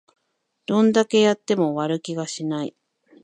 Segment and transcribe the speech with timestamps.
[0.65, 2.75] どんだけやっても終わる気がしない